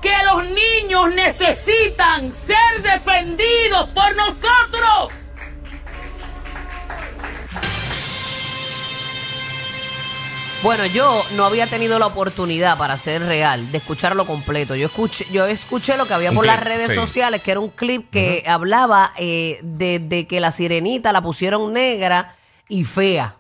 que 0.02 0.14
los 0.26 0.44
niños 0.46 1.14
necesitan 1.14 2.32
ser 2.34 2.82
defendidos 2.82 3.90
por 3.90 4.16
nosotros? 4.16 5.14
Bueno, 10.64 10.86
yo 10.86 11.24
no 11.36 11.46
había 11.46 11.66
tenido 11.66 11.98
la 11.98 12.06
oportunidad, 12.06 12.78
para 12.78 12.96
ser 12.98 13.24
real, 13.24 13.72
de 13.72 13.80
escucharlo 13.80 14.26
completo. 14.28 14.76
Yo 14.76 14.86
escuché, 14.88 15.26
yo 15.32 15.48
escuché 15.48 15.98
lo 15.98 16.06
que 16.06 16.14
había 16.14 16.32
por 16.32 16.46
las 16.46 16.64
redes 16.64 16.90
sí. 16.90 16.96
sociales, 16.96 17.42
que 17.42 17.50
era 17.52 17.60
un 17.60 17.70
clip 17.70 18.12
que 18.12 18.44
hablaba 18.48 19.12
eh, 19.18 19.60
de, 19.64 19.98
de 19.98 20.28
que 20.28 20.40
la 20.40 20.52
sirenita 20.52 21.12
la 21.14 21.22
pusieron 21.24 21.74
negra 21.74 22.36
y 22.70 22.84
fea. 22.84 23.38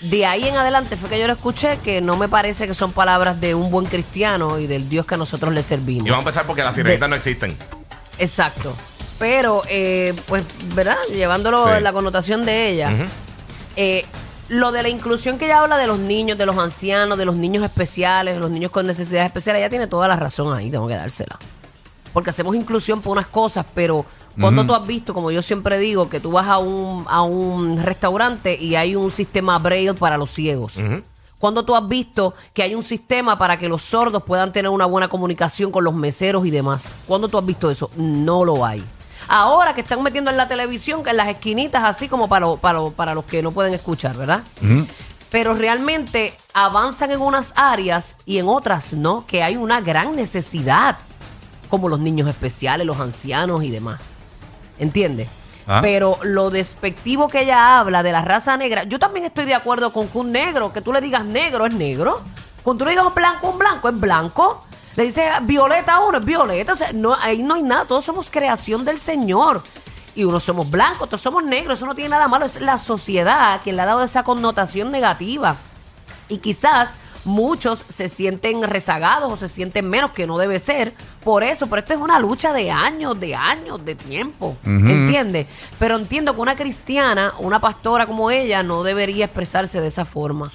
De 0.00 0.26
ahí 0.26 0.46
en 0.46 0.56
adelante 0.56 0.96
fue 0.98 1.08
que 1.08 1.18
yo 1.18 1.26
lo 1.26 1.32
escuché, 1.32 1.78
que 1.82 2.02
no 2.02 2.18
me 2.18 2.28
parece 2.28 2.66
que 2.66 2.74
son 2.74 2.92
palabras 2.92 3.40
de 3.40 3.54
un 3.54 3.70
buen 3.70 3.86
cristiano 3.86 4.58
y 4.58 4.66
del 4.66 4.90
Dios 4.90 5.06
que 5.06 5.16
nosotros 5.16 5.54
le 5.54 5.62
servimos. 5.62 6.06
Y 6.06 6.10
vamos 6.10 6.26
a 6.26 6.28
empezar 6.28 6.44
porque 6.46 6.62
las 6.62 6.74
sirenitas 6.74 7.00
De- 7.00 7.08
no 7.08 7.16
existen. 7.16 7.56
Exacto. 8.18 8.76
Pero, 9.18 9.62
eh, 9.68 10.14
pues, 10.26 10.44
¿verdad? 10.74 10.98
Llevándolo 11.12 11.64
Sí. 11.64 11.70
en 11.78 11.82
la 11.82 11.92
connotación 11.94 12.44
de 12.44 12.68
ella, 12.70 12.92
eh, 13.74 14.04
lo 14.48 14.72
de 14.72 14.82
la 14.82 14.88
inclusión 14.88 15.38
que 15.38 15.46
ella 15.46 15.60
habla 15.60 15.76
de 15.76 15.86
los 15.86 15.98
niños, 15.98 16.38
de 16.38 16.46
los 16.46 16.56
ancianos, 16.56 17.18
de 17.18 17.24
los 17.24 17.36
niños 17.36 17.64
especiales, 17.64 18.34
de 18.34 18.40
los 18.40 18.50
niños 18.50 18.70
con 18.70 18.86
necesidades 18.86 19.26
especiales, 19.26 19.60
ella 19.60 19.70
tiene 19.70 19.86
toda 19.86 20.08
la 20.08 20.16
razón 20.16 20.56
ahí, 20.56 20.70
tengo 20.70 20.88
que 20.88 20.94
dársela. 20.94 21.38
Porque 22.12 22.30
hacemos 22.30 22.56
inclusión 22.56 23.02
por 23.02 23.12
unas 23.12 23.26
cosas, 23.26 23.66
pero 23.74 24.04
cuando 24.40 24.64
tú 24.64 24.74
has 24.74 24.86
visto, 24.86 25.12
como 25.12 25.30
yo 25.30 25.42
siempre 25.42 25.78
digo, 25.78 26.08
que 26.08 26.20
tú 26.20 26.30
vas 26.30 26.46
a 26.46 26.58
un, 26.58 27.04
a 27.08 27.22
un 27.22 27.82
restaurante 27.82 28.56
y 28.56 28.76
hay 28.76 28.94
un 28.94 29.10
sistema 29.10 29.58
braille 29.58 29.94
para 29.94 30.16
los 30.16 30.30
ciegos. 30.30 30.76
Ujú. 30.76 31.02
¿Cuándo 31.38 31.64
tú 31.64 31.76
has 31.76 31.86
visto 31.86 32.34
que 32.52 32.62
hay 32.62 32.74
un 32.74 32.82
sistema 32.82 33.38
para 33.38 33.58
que 33.58 33.68
los 33.68 33.82
sordos 33.82 34.22
puedan 34.24 34.52
tener 34.52 34.70
una 34.70 34.86
buena 34.86 35.08
comunicación 35.08 35.70
con 35.70 35.84
los 35.84 35.94
meseros 35.94 36.46
y 36.46 36.50
demás? 36.50 36.94
¿Cuándo 37.06 37.28
tú 37.28 37.38
has 37.38 37.46
visto 37.46 37.70
eso? 37.70 37.90
No 37.96 38.44
lo 38.44 38.64
hay. 38.64 38.84
Ahora 39.28 39.74
que 39.74 39.82
están 39.82 40.02
metiendo 40.02 40.30
en 40.30 40.36
la 40.36 40.48
televisión, 40.48 41.02
que 41.04 41.10
en 41.10 41.18
las 41.18 41.28
esquinitas, 41.28 41.84
así 41.84 42.08
como 42.08 42.28
para, 42.28 42.46
lo- 42.46 42.56
para, 42.56 42.78
lo- 42.78 42.92
para 42.92 43.14
los 43.14 43.24
que 43.24 43.42
no 43.42 43.52
pueden 43.52 43.74
escuchar, 43.74 44.16
¿verdad? 44.16 44.42
Pero 45.30 45.54
realmente 45.54 46.34
avanzan 46.54 47.10
en 47.10 47.20
unas 47.20 47.52
áreas 47.54 48.16
y 48.24 48.38
en 48.38 48.48
otras 48.48 48.94
no, 48.94 49.26
que 49.26 49.42
hay 49.42 49.56
una 49.56 49.80
gran 49.82 50.16
necesidad, 50.16 50.96
como 51.68 51.90
los 51.90 52.00
niños 52.00 52.26
especiales, 52.28 52.86
los 52.86 52.98
ancianos 52.98 53.62
y 53.62 53.70
demás. 53.70 54.00
¿Entiendes? 54.78 55.28
Ah. 55.66 55.80
Pero 55.82 56.18
lo 56.22 56.48
despectivo 56.48 57.28
que 57.28 57.42
ella 57.42 57.78
habla 57.78 58.02
de 58.02 58.12
la 58.12 58.22
raza 58.22 58.56
negra, 58.56 58.84
yo 58.84 58.98
también 58.98 59.26
estoy 59.26 59.44
de 59.44 59.54
acuerdo 59.54 59.92
con 59.92 60.08
que 60.08 60.16
un 60.16 60.32
negro, 60.32 60.72
que 60.72 60.80
tú 60.80 60.94
le 60.94 61.02
digas 61.02 61.26
negro 61.26 61.66
es 61.66 61.74
negro. 61.74 62.22
Cuando 62.62 62.84
tú 62.84 62.84
le 62.86 62.92
digas 62.92 63.14
blanco, 63.14 63.50
un 63.50 63.58
blanco 63.58 63.88
es 63.90 64.00
blanco. 64.00 64.64
Le 64.98 65.04
dices 65.04 65.26
violeta 65.42 66.00
uno, 66.00 66.18
es 66.18 66.24
violeta. 66.24 66.72
O 66.72 66.76
sea, 66.76 66.92
no, 66.92 67.14
ahí 67.14 67.44
no 67.44 67.54
hay 67.54 67.62
nada. 67.62 67.84
Todos 67.84 68.04
somos 68.04 68.32
creación 68.32 68.84
del 68.84 68.98
Señor. 68.98 69.62
Y 70.16 70.24
unos 70.24 70.42
somos 70.42 70.68
blancos, 70.68 71.02
otros 71.02 71.20
somos 71.20 71.44
negros. 71.44 71.78
Eso 71.78 71.86
no 71.86 71.94
tiene 71.94 72.10
nada 72.10 72.26
malo. 72.26 72.44
Es 72.44 72.60
la 72.60 72.78
sociedad 72.78 73.60
quien 73.62 73.76
le 73.76 73.82
ha 73.82 73.86
dado 73.86 74.02
esa 74.02 74.24
connotación 74.24 74.90
negativa. 74.90 75.54
Y 76.28 76.38
quizás 76.38 76.96
muchos 77.24 77.84
se 77.86 78.08
sienten 78.08 78.60
rezagados 78.64 79.32
o 79.32 79.36
se 79.36 79.46
sienten 79.46 79.88
menos, 79.88 80.10
que 80.10 80.26
no 80.26 80.36
debe 80.36 80.58
ser. 80.58 80.94
Por 81.22 81.44
eso, 81.44 81.68
pero 81.68 81.78
esto 81.78 81.94
es 81.94 82.00
una 82.00 82.18
lucha 82.18 82.52
de 82.52 82.72
años, 82.72 83.20
de 83.20 83.36
años, 83.36 83.84
de 83.84 83.94
tiempo. 83.94 84.56
¿Entiendes? 84.64 85.46
Pero 85.78 85.96
entiendo 85.96 86.34
que 86.34 86.40
una 86.40 86.56
cristiana, 86.56 87.34
una 87.38 87.60
pastora 87.60 88.04
como 88.06 88.32
ella, 88.32 88.64
no 88.64 88.82
debería 88.82 89.26
expresarse 89.26 89.80
de 89.80 89.86
esa 89.86 90.04
forma. 90.04 90.50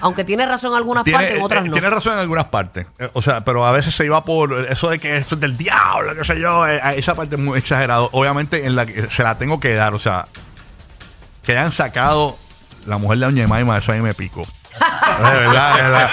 Aunque 0.00 0.24
tiene 0.24 0.44
razón 0.46 0.72
en 0.72 0.76
algunas 0.76 1.04
partes, 1.04 1.34
en 1.36 1.42
otras 1.42 1.64
eh, 1.64 1.68
no. 1.68 1.72
tiene 1.72 1.88
razón 1.90 2.12
en 2.14 2.18
algunas 2.18 2.44
partes. 2.46 2.86
Eh, 2.98 3.08
o 3.12 3.22
sea, 3.22 3.40
pero 3.42 3.66
a 3.66 3.72
veces 3.72 3.94
se 3.94 4.04
iba 4.04 4.22
por 4.24 4.52
eso 4.68 4.90
de 4.90 4.98
que 4.98 5.16
esto 5.16 5.36
es 5.36 5.40
del 5.40 5.56
diablo, 5.56 6.14
qué 6.14 6.24
sé 6.24 6.38
yo. 6.40 6.66
eh, 6.66 6.80
esa 6.96 7.14
parte 7.14 7.36
es 7.36 7.40
muy 7.40 7.58
exagerado. 7.58 8.10
Obviamente, 8.12 8.66
en 8.66 8.76
la 8.76 8.84
que 8.86 9.08
se 9.10 9.22
la 9.22 9.38
tengo 9.38 9.58
que 9.58 9.74
dar. 9.74 9.94
O 9.94 9.98
sea, 9.98 10.26
que 11.42 11.52
hayan 11.52 11.72
sacado 11.72 12.36
la 12.86 12.98
mujer 12.98 13.18
de 13.18 13.24
Doña 13.26 13.44
Emaima, 13.44 13.78
eso 13.78 13.92
ahí 13.92 14.00
me 14.00 14.12
pico. 14.14 14.42
De 14.76 15.22
verdad, 15.38 15.76
de 15.76 15.82
verdad. 15.82 16.10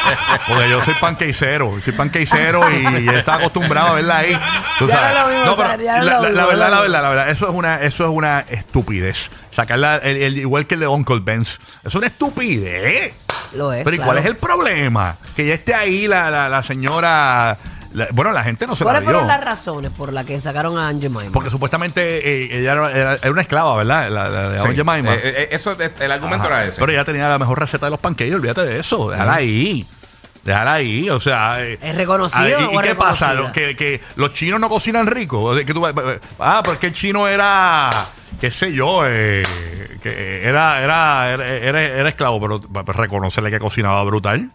Porque 0.47 0.69
yo 0.69 0.81
soy 0.85 0.93
panqueicero, 1.01 1.77
soy 1.83 1.91
panqueicero 1.91 2.61
y 2.71 3.09
está 3.09 3.35
acostumbrado 3.35 3.89
a 3.89 3.93
verla 3.95 4.17
ahí. 4.19 4.39
Tú 4.79 4.87
sabes. 4.87 5.13
no 5.13 5.19
es 5.19 5.25
lo 5.25 5.27
mismo, 5.27 5.55
pero 5.57 5.69
Sari, 5.69 5.83
ya 5.83 5.97
no 5.97 5.99
es 5.99 6.05
la, 6.05 6.13
lo 6.15 6.21
la- 6.21 6.29
la 6.29 6.29
mismo, 6.29 6.47
verdad, 6.47 6.69
la 6.69 6.75
es 6.77 6.81
verdad, 6.83 7.01
la 7.03 7.09
verdad, 7.09 7.29
eso 7.29 7.49
es 7.49 7.53
una, 7.53 7.81
eso 7.81 8.03
es 8.05 8.09
una 8.09 8.39
estupidez. 8.49 9.29
Sacarla, 9.51 9.97
el- 9.97 10.15
el- 10.17 10.37
igual 10.37 10.65
que 10.65 10.75
el 10.75 10.79
de 10.79 10.87
Uncle 10.87 11.19
Benz. 11.21 11.59
Es 11.83 11.93
una 11.93 12.07
estupidez. 12.07 13.13
Lo 13.55 13.71
es, 13.73 13.83
Pero 13.83 13.95
¿y 13.95 13.99
claro. 13.99 14.11
cuál 14.11 14.17
es 14.19 14.25
el 14.25 14.37
problema? 14.37 15.15
Que 15.35 15.45
ya 15.45 15.53
esté 15.53 15.73
ahí 15.75 16.07
la, 16.07 16.29
la, 16.31 16.49
la 16.49 16.63
señora. 16.63 17.57
la- 17.93 18.07
bueno, 18.11 18.31
la 18.31 18.43
gente 18.43 18.65
no 18.65 18.75
se 18.75 18.83
la 18.83 18.91
¿Cuáles 18.91 19.01
dio. 19.01 19.11
fueron 19.11 19.27
las 19.27 19.43
razones 19.43 19.91
por 19.91 20.11
las 20.11 20.25
que 20.25 20.39
sacaron 20.41 20.77
a 20.77 20.87
Aunt 20.89 21.01
Jemima? 21.01 21.31
Porque 21.31 21.49
supuestamente 21.51 22.01
eh, 22.27 22.59
ella 22.59 22.71
era, 22.73 22.91
era- 22.91 23.13
era 23.15 23.31
una 23.31 23.41
esclava, 23.41 23.75
¿verdad? 23.77 24.09
La, 24.09 24.29
la 24.29 24.49
de 24.49 24.59
Sí. 24.59 24.65
Aunt 24.65 24.77
Jemima. 24.77 25.13
Eh, 25.13 25.19
eh, 25.23 25.47
eso, 25.51 25.73
eh, 25.79 25.91
el 25.99 26.11
argumento 26.11 26.47
Ajá. 26.47 26.61
era 26.61 26.65
ese. 26.69 26.79
Pero 26.79 26.91
ella 26.91 27.05
tenía 27.05 27.29
la 27.29 27.37
mejor 27.39 27.59
receta 27.59 27.85
de 27.85 27.91
los 27.91 27.99
pancakes, 27.99 28.33
olvídate 28.33 28.65
de 28.65 28.79
eso. 28.79 29.09
Déjala 29.11 29.35
ahí. 29.35 29.85
Déjala 30.43 30.73
ahí, 30.73 31.09
o 31.09 31.19
sea. 31.21 31.63
eh, 31.63 31.77
¿Es 31.81 31.95
reconocido 31.95 32.43
ah, 32.43 32.49
¿Y, 32.49 32.53
o 32.65 32.71
y 32.73 32.75
es 32.77 32.81
qué 32.81 32.95
pasa? 32.95 33.31
reconocida? 33.33 33.33
Lo- 33.33 33.53
Que, 33.53 33.75
que 33.77 34.01
los 34.17 34.33
chinos 34.33 34.59
no 34.59 34.67
cocinan 34.67 35.07
rico. 35.07 35.41
O 35.41 35.55
sea, 35.55 35.63
Que 35.63 35.73
tú, 35.73 35.85
ah, 36.39 36.61
porque 36.65 36.87
el 36.87 36.93
chino 36.93 37.27
era. 37.29 37.89
qué 38.41 38.51
sé 38.51 38.73
yo, 38.73 39.03
eh, 39.05 39.43
que 40.03 40.47
era, 40.47 40.83
era, 40.83 41.31
era, 41.31 41.47
era, 41.47 41.81
era 41.81 42.09
esclavo, 42.09 42.39
pero 42.39 42.59
pues, 42.61 42.95
reconocerle 42.95 43.49
que 43.49 43.59
cocinaba 43.59 44.03
brutal. 44.03 44.51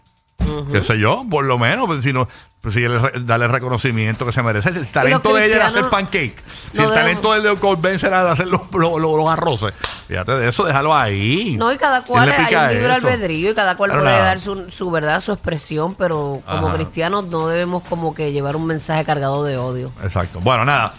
Qué 0.71 0.81
sé 0.83 0.97
yo, 0.97 1.25
por 1.29 1.43
lo 1.43 1.59
menos, 1.59 1.85
pues, 1.85 2.01
si 2.03 2.13
no, 2.13 2.27
pues, 2.61 2.73
si 2.73 2.81
darle 2.81 3.45
el 3.45 3.51
reconocimiento 3.51 4.25
que 4.25 4.31
se 4.31 4.41
merece. 4.41 4.69
El 4.69 4.87
talento 4.87 5.33
de 5.33 5.45
ella 5.45 5.55
era 5.57 5.67
hacer 5.67 5.89
pancake. 5.89 6.35
Si 6.71 6.77
no 6.77 6.85
el 6.85 6.93
talento 6.93 7.33
de 7.33 7.55
Corbin 7.57 7.99
era 8.01 8.23
de 8.23 8.29
hacer 8.31 8.47
los, 8.47 8.61
los, 8.71 8.99
los- 9.01 9.29
arroces. 9.29 9.73
Fíjate 10.07 10.31
de 10.33 10.47
eso, 10.49 10.63
déjalo 10.65 10.95
ahí. 10.95 11.55
No, 11.57 11.71
y 11.73 11.77
cada 11.77 12.03
¿Quién 12.03 12.07
cual 12.17 12.31
hay 12.31 12.55
un 12.55 12.69
libre 12.73 12.93
albedrío 12.93 13.51
y 13.51 13.53
cada 13.53 13.75
cual 13.75 13.91
puede 13.91 14.03
nada. 14.05 14.23
dar 14.23 14.39
su, 14.39 14.71
su 14.71 14.89
verdad, 14.89 15.19
su 15.21 15.33
expresión, 15.33 15.95
pero 15.95 16.41
como 16.45 16.67
Ajá. 16.67 16.75
cristianos 16.77 17.25
no 17.27 17.47
debemos 17.47 17.83
como 17.83 18.15
que 18.15 18.31
llevar 18.31 18.55
un 18.55 18.65
mensaje 18.65 19.03
cargado 19.05 19.43
de 19.43 19.57
odio. 19.57 19.91
Exacto. 20.03 20.39
Bueno, 20.39 20.63
nada. 20.65 20.93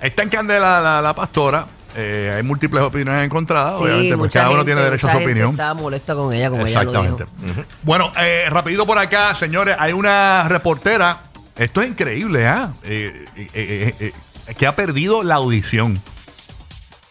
Está 0.00 0.22
en 0.22 0.28
candela 0.30 0.80
la, 0.80 1.02
la 1.02 1.12
pastora. 1.12 1.66
Eh, 1.96 2.32
hay 2.36 2.42
múltiples 2.42 2.82
opiniones 2.82 3.24
encontradas. 3.24 3.74
obviamente, 3.74 4.08
pues 4.16 4.18
mucha 4.28 4.38
cada 4.40 4.50
uno 4.50 4.58
gente- 4.58 4.68
tiene 4.72 4.82
derecho 4.82 5.08
a 5.08 5.12
su 5.12 5.16
opinión. 5.18 5.50
Estaba 5.50 5.74
molesta 5.74 6.14
con 6.14 6.32
ella, 6.32 6.50
como 6.50 6.66
ella 6.66 6.82
lo 6.84 6.90
Exactamente. 6.90 7.26
dijo. 7.44 7.64
Bueno, 7.82 8.12
eh, 8.20 8.44
rapidito 8.50 8.86
por 8.86 8.98
acá, 8.98 9.34
señores. 9.34 9.76
Hay 9.78 9.92
una 9.92 10.46
reportera. 10.48 11.22
Esto 11.56 11.80
es 11.82 11.88
increíble, 11.88 12.46
¿ah? 12.46 12.70
Eh, 12.84 13.24
eh, 13.36 13.48
eh, 13.54 13.94
eh, 14.00 14.12
eh, 14.46 14.54
que 14.54 14.66
ha 14.66 14.76
perdido 14.76 15.22
la 15.24 15.36
audición. 15.36 16.00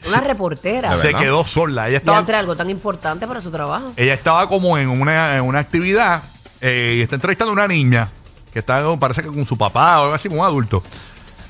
Una 0.08 0.22
reportera. 0.22 0.96
Se 0.98 1.14
quedó 1.14 1.44
sola. 1.44 1.90
Ella 1.90 1.98
estaba, 1.98 2.20
entre 2.20 2.36
algo 2.38 2.56
tan 2.56 2.70
importante 2.70 3.28
para 3.28 3.42
su 3.42 3.52
trabajo. 3.52 3.92
ella 3.98 4.14
estaba 4.14 4.48
como 4.48 4.78
en 4.78 4.88
una, 4.90 5.36
en 5.38 5.44
una 5.44 5.60
actividad 5.60 6.22
eh, 6.62 6.96
y 6.98 7.02
está 7.02 7.16
entrevistando 7.16 7.50
a 7.52 7.54
una 7.54 7.68
niña 7.68 8.10
que 8.54 8.60
está, 8.60 8.82
parece 9.00 9.22
que 9.24 9.28
con 9.28 9.46
su 9.46 9.58
papá 9.58 10.00
o 10.00 10.04
algo 10.04 10.16
así, 10.16 10.30
como 10.30 10.42
un 10.42 10.48
adulto. 10.48 10.82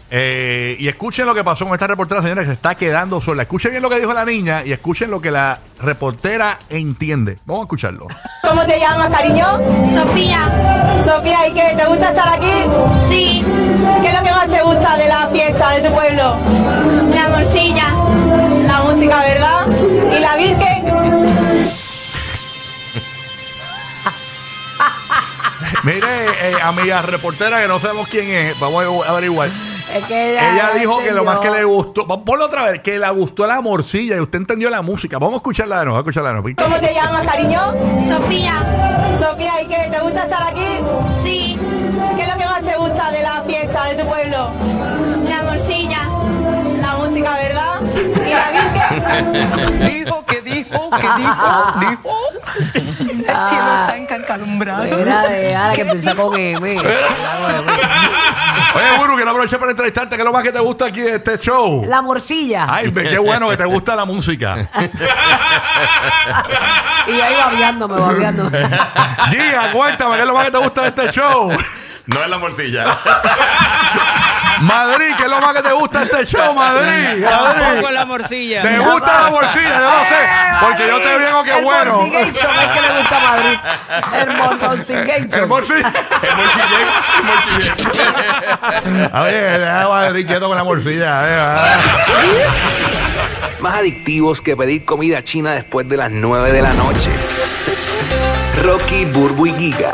Eh, 0.09 0.77
y 0.79 0.87
escuchen 0.87 1.25
lo 1.25 1.35
que 1.35 1.43
pasó 1.43 1.65
con 1.65 1.73
esta 1.73 1.87
reportera, 1.87 2.21
señora, 2.21 2.41
que 2.41 2.47
se 2.47 2.53
está 2.53 2.75
quedando 2.75 3.19
sola. 3.19 3.41
Escuchen 3.43 3.71
bien 3.71 3.83
lo 3.83 3.89
que 3.89 3.99
dijo 3.99 4.13
la 4.13 4.23
niña 4.23 4.63
y 4.63 4.71
escuchen 4.71 5.11
lo 5.11 5.19
que 5.19 5.31
la 5.31 5.59
reportera 5.81 6.59
entiende. 6.69 7.37
Vamos 7.45 7.63
a 7.63 7.65
escucharlo. 7.65 8.07
¿Cómo 8.41 8.65
te 8.65 8.79
llamas, 8.79 9.09
cariño? 9.13 9.45
Sofía, 9.93 11.01
Sofía, 11.03 11.47
¿y 11.47 11.53
qué? 11.53 11.73
¿Te 11.75 11.85
gusta 11.85 12.09
estar 12.09 12.33
aquí? 12.35 12.51
sí, 13.09 13.43
¿Qué 14.01 14.07
es 14.07 14.13
lo 14.13 14.23
que 14.23 14.31
más 14.31 14.47
te 14.47 14.61
gusta 14.61 14.97
de 14.97 15.07
la 15.07 15.27
fiesta 15.27 15.71
de 15.71 15.81
tu 15.87 15.93
pueblo? 15.93 16.37
la 17.13 17.29
morcilla. 17.29 17.93
La 18.65 18.81
música, 18.83 19.19
¿verdad? 19.19 19.67
¿Y 20.15 20.19
la 20.19 20.35
Virgen? 20.37 20.85
Mire, 25.83 26.07
eh, 26.41 26.55
amiga 26.63 27.01
reportera, 27.01 27.61
que 27.61 27.67
no 27.67 27.79
sabemos 27.79 28.07
quién 28.07 28.29
es, 28.29 28.59
vamos 28.59 29.05
a 29.05 29.09
averiguar. 29.11 29.49
Es 29.97 30.05
que 30.05 30.31
ella, 30.31 30.53
Ella 30.53 30.69
dijo 30.79 30.99
que 30.99 31.11
lo 31.11 31.23
más 31.23 31.39
que 31.39 31.49
le 31.49 31.63
gustó, 31.63 32.05
vamos, 32.05 32.25
ponlo 32.25 32.45
otra 32.45 32.71
vez, 32.71 32.81
que 32.81 32.99
le 32.99 33.09
gustó 33.11 33.47
la 33.47 33.61
morcilla 33.61 34.15
y 34.17 34.19
usted 34.19 34.37
entendió 34.39 34.69
la 34.69 34.81
música. 34.81 35.17
Vamos 35.17 35.33
a 35.35 35.37
escucharla 35.37 35.79
de 35.79 35.85
nuevo, 35.85 35.97
a 35.97 36.01
escucharla 36.01 36.29
de 36.33 36.41
nuevo. 36.41 36.55
¿Cómo 36.63 36.75
te 36.79 36.93
llamas, 36.93 37.25
cariño? 37.25 37.59
Sofía, 38.07 39.15
Sofía, 39.19 39.61
¿y 39.61 39.67
qué? 39.67 39.87
¿Te 39.91 39.99
gusta 39.99 40.23
estar 40.23 40.43
aquí? 40.51 40.79
sí, 41.23 41.57
¿Qué 42.15 42.21
es 42.23 42.27
lo 42.27 42.37
que 42.37 42.45
más 42.45 42.61
te 42.61 42.75
gusta 42.77 43.11
de 43.11 43.21
la 43.23 43.43
fiesta 43.45 43.85
de 43.85 43.95
tu 43.95 44.07
pueblo? 44.07 44.51
la 45.27 45.43
morcilla. 45.43 45.99
La 46.81 46.95
música, 46.97 47.31
¿verdad? 47.37 47.81
¿Y 48.25 48.29
la 48.33 48.51
Virgen? 48.51 49.79
Dijo 50.05 50.25
que 50.25 50.41
dijo 50.41 50.89
que 50.91 51.07
dijo, 51.17 51.79
dijo. 51.79 53.06
El 53.27 53.35
cielo 53.49 53.71
está 53.81 53.97
encalumbrado. 54.17 54.83
Era 54.83 55.27
de 55.27 55.55
ahora 55.55 55.73
que 55.75 55.81
empieza 55.81 56.15
con 56.15 56.39
M. 56.39 56.77
Oye, 58.75 58.97
Buru, 58.97 59.15
quiero 59.15 59.31
aprovechar 59.31 59.59
para 59.59 59.71
entrevistarte, 59.71 60.15
¿qué 60.15 60.21
es 60.21 60.25
lo 60.25 60.33
más 60.33 60.43
que 60.43 60.51
te 60.51 60.59
gusta 60.59 60.85
aquí 60.85 61.01
de 61.01 61.15
este 61.15 61.37
show? 61.39 61.83
La 61.87 62.01
morcilla. 62.01 62.67
Ay, 62.69 62.89
ve, 62.89 63.09
qué 63.09 63.17
bueno 63.17 63.49
que 63.49 63.57
te 63.57 63.65
gusta 63.65 63.95
la 63.95 64.05
música. 64.05 64.55
Y 67.07 67.21
ahí 67.21 67.35
babeándome, 67.35 67.99
babeándome. 67.99 68.59
Giga, 69.29 69.71
cuéntame, 69.71 70.15
¿qué 70.15 70.21
es 70.21 70.27
lo 70.27 70.33
más 70.33 70.45
que 70.45 70.51
te 70.51 70.57
gusta 70.57 70.81
de 70.81 70.87
este 70.89 71.11
show? 71.11 71.51
No 72.05 72.23
es 72.23 72.29
la 72.29 72.37
morcilla. 72.37 72.85
Madrid, 74.61 75.13
¿qué 75.17 75.23
es 75.23 75.29
lo 75.29 75.39
más 75.39 75.53
que 75.53 75.61
te 75.61 75.71
gusta 75.73 75.99
de 75.99 76.05
este 76.05 76.25
show, 76.25 76.53
Madrid? 76.53 77.23
Madrid. 77.23 77.81
Con 77.81 77.93
la 77.93 78.05
morcilla. 78.05 78.61
¿Te 78.61 78.79
gusta 78.79 79.21
la 79.21 79.29
bolsilla? 79.29 79.79
Yo 79.79 79.89
no 79.89 80.03
sé, 80.03 80.27
porque 80.61 80.87
yo 80.87 80.97
te 80.99 81.19
digo 81.25 81.43
que 81.43 81.57
el 81.57 81.63
bueno. 81.63 81.93
Morcigation 82.01 82.51
es 82.55 82.67
que 82.67 82.81
le 82.81 82.89
gusta 82.99 83.17
a 83.17 83.19
Madrid. 83.31 83.59
El 84.19 84.27
Morcigation. 84.67 85.41
El 85.41 85.47
morcilla. 85.47 85.93
El. 88.85 89.09
A 89.13 89.21
ver, 89.21 89.59
deja 89.59 89.81
a 89.81 89.87
Madrid 89.87 90.27
quieto 90.27 90.47
con 90.47 90.57
la 90.57 90.63
morcilla. 90.63 91.67
Más 93.59 93.75
adictivos 93.75 94.41
que 94.41 94.55
pedir 94.55 94.85
comida 94.85 95.23
china 95.23 95.51
después 95.51 95.87
de 95.87 95.97
las 95.97 96.11
9 96.11 96.51
de 96.51 96.61
la 96.61 96.73
noche. 96.73 97.11
Rocky, 98.63 99.05
Burbu 99.05 99.47
y 99.47 99.53
Giga. 99.53 99.93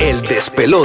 El 0.00 0.22
despelote. 0.22 0.82